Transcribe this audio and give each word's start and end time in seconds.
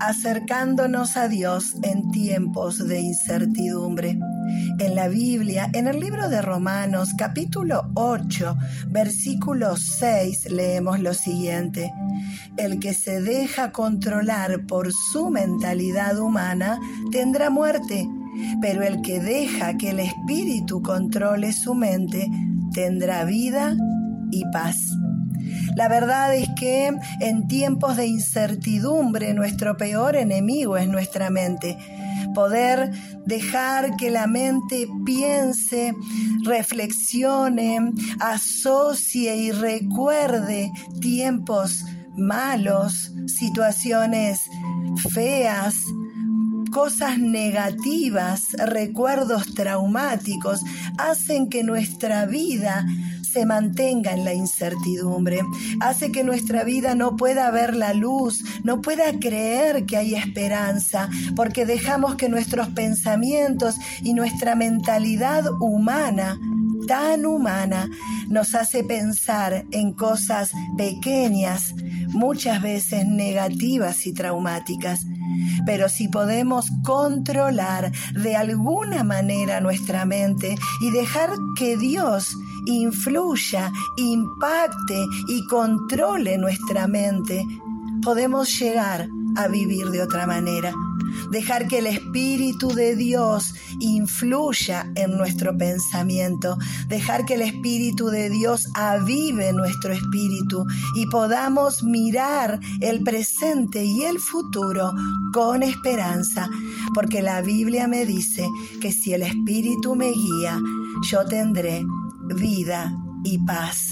acercándonos 0.00 1.16
a 1.16 1.28
Dios 1.28 1.74
en 1.82 2.10
tiempos 2.10 2.86
de 2.88 3.00
incertidumbre. 3.00 4.18
En 4.78 4.94
la 4.94 5.08
Biblia, 5.08 5.70
en 5.74 5.86
el 5.86 6.00
libro 6.00 6.28
de 6.28 6.42
Romanos 6.42 7.10
capítulo 7.16 7.90
8, 7.94 8.56
versículo 8.88 9.76
6, 9.76 10.50
leemos 10.50 11.00
lo 11.00 11.14
siguiente. 11.14 11.92
El 12.56 12.80
que 12.80 12.94
se 12.94 13.20
deja 13.20 13.72
controlar 13.72 14.66
por 14.66 14.92
su 14.92 15.30
mentalidad 15.30 16.18
humana 16.18 16.78
tendrá 17.12 17.50
muerte, 17.50 18.08
pero 18.60 18.82
el 18.82 19.02
que 19.02 19.20
deja 19.20 19.76
que 19.76 19.90
el 19.90 20.00
Espíritu 20.00 20.82
controle 20.82 21.52
su 21.52 21.74
mente 21.74 22.28
tendrá 22.72 23.24
vida 23.24 23.76
y 24.30 24.44
paz. 24.52 24.76
La 25.76 25.88
verdad 25.88 26.34
es 26.34 26.48
que 26.58 26.92
en 27.20 27.48
tiempos 27.48 27.96
de 27.96 28.06
incertidumbre 28.06 29.32
nuestro 29.34 29.76
peor 29.76 30.16
enemigo 30.16 30.76
es 30.76 30.88
nuestra 30.88 31.30
mente. 31.30 31.76
Poder 32.34 32.92
dejar 33.24 33.96
que 33.96 34.10
la 34.10 34.26
mente 34.26 34.86
piense, 35.04 35.94
reflexione, 36.44 37.92
asocie 38.20 39.36
y 39.36 39.52
recuerde 39.52 40.70
tiempos 41.00 41.84
malos, 42.16 43.12
situaciones 43.26 44.42
feas, 45.12 45.76
cosas 46.70 47.18
negativas, 47.18 48.52
recuerdos 48.52 49.54
traumáticos, 49.54 50.60
hacen 50.98 51.48
que 51.48 51.64
nuestra 51.64 52.26
vida 52.26 52.86
se 53.32 53.46
mantenga 53.46 54.12
en 54.12 54.24
la 54.24 54.34
incertidumbre, 54.34 55.40
hace 55.80 56.10
que 56.10 56.24
nuestra 56.24 56.64
vida 56.64 56.94
no 56.94 57.16
pueda 57.16 57.50
ver 57.50 57.76
la 57.76 57.94
luz, 57.94 58.42
no 58.64 58.80
pueda 58.80 59.12
creer 59.18 59.86
que 59.86 59.96
hay 59.96 60.14
esperanza, 60.14 61.08
porque 61.36 61.66
dejamos 61.66 62.16
que 62.16 62.28
nuestros 62.28 62.68
pensamientos 62.68 63.76
y 64.02 64.14
nuestra 64.14 64.54
mentalidad 64.54 65.44
humana 65.60 66.38
tan 66.86 67.26
humana 67.26 67.88
nos 68.28 68.54
hace 68.54 68.84
pensar 68.84 69.64
en 69.70 69.92
cosas 69.92 70.52
pequeñas, 70.76 71.74
muchas 72.08 72.62
veces 72.62 73.06
negativas 73.06 74.06
y 74.06 74.12
traumáticas. 74.12 75.06
Pero 75.66 75.88
si 75.88 76.08
podemos 76.08 76.66
controlar 76.84 77.92
de 78.14 78.36
alguna 78.36 79.04
manera 79.04 79.60
nuestra 79.60 80.04
mente 80.04 80.56
y 80.80 80.90
dejar 80.90 81.30
que 81.56 81.76
Dios 81.76 82.34
influya, 82.66 83.72
impacte 83.96 85.04
y 85.28 85.44
controle 85.46 86.38
nuestra 86.38 86.86
mente, 86.86 87.44
podemos 88.02 88.58
llegar 88.58 89.08
a 89.36 89.48
vivir 89.48 89.90
de 89.90 90.02
otra 90.02 90.26
manera. 90.26 90.72
Dejar 91.30 91.68
que 91.68 91.78
el 91.78 91.86
Espíritu 91.86 92.68
de 92.68 92.96
Dios 92.96 93.54
influya 93.80 94.90
en 94.94 95.16
nuestro 95.16 95.56
pensamiento. 95.56 96.56
Dejar 96.88 97.24
que 97.24 97.34
el 97.34 97.42
Espíritu 97.42 98.06
de 98.06 98.30
Dios 98.30 98.68
avive 98.74 99.52
nuestro 99.52 99.92
espíritu 99.92 100.64
y 100.96 101.06
podamos 101.06 101.82
mirar 101.82 102.60
el 102.80 103.02
presente 103.02 103.84
y 103.84 104.02
el 104.02 104.18
futuro 104.18 104.92
con 105.32 105.62
esperanza. 105.62 106.48
Porque 106.94 107.22
la 107.22 107.40
Biblia 107.42 107.88
me 107.88 108.04
dice 108.04 108.48
que 108.80 108.92
si 108.92 109.12
el 109.12 109.22
Espíritu 109.22 109.94
me 109.94 110.10
guía, 110.10 110.58
yo 111.10 111.24
tendré 111.24 111.84
vida 112.34 112.96
y 113.24 113.38
paz. 113.38 113.88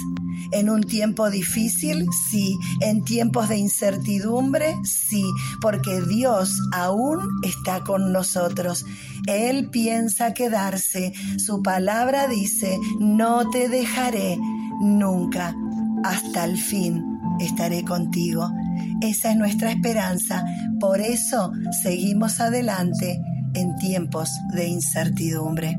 En 0.53 0.71
un 0.71 0.83
tiempo 0.83 1.31
difícil, 1.31 2.07
sí. 2.31 2.59
En 2.81 3.05
tiempos 3.05 3.49
de 3.49 3.59
incertidumbre, 3.59 4.75
sí. 4.85 5.25
Porque 5.61 6.01
Dios 6.03 6.59
aún 6.73 7.41
está 7.43 7.83
con 7.85 8.13
nosotros. 8.13 8.85
Él 9.27 9.71
piensa 9.71 10.35
quedarse. 10.35 11.13
Su 11.39 11.63
palabra 11.63 12.29
dice, 12.29 12.79
no 12.99 13.51
te 13.51 13.69
dejaré 13.69 14.39
nunca. 14.81 15.55
Hasta 16.05 16.45
el 16.45 16.57
fin 16.57 17.05
estaré 17.41 17.85
contigo. 17.85 18.51
Esa 19.01 19.31
es 19.33 19.37
nuestra 19.37 19.71
esperanza. 19.71 20.45
Por 20.81 21.01
eso 21.01 21.53
seguimos 21.83 22.41
adelante 22.41 23.21
en 23.55 23.77
tiempos 23.77 24.31
de 24.53 24.69
incertidumbre. 24.69 25.79